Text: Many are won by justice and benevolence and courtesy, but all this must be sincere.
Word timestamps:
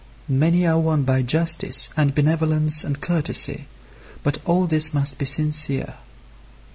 Many 0.27 0.65
are 0.65 0.79
won 0.79 1.03
by 1.03 1.21
justice 1.21 1.91
and 1.95 2.15
benevolence 2.15 2.83
and 2.83 2.99
courtesy, 2.99 3.67
but 4.23 4.39
all 4.45 4.65
this 4.65 4.95
must 4.95 5.19
be 5.19 5.25
sincere. 5.25 5.93